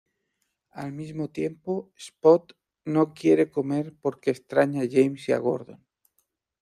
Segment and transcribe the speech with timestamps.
[0.71, 5.85] Al mismo tiempo, Spot no quiere comer porque extraña a James y a Gordon.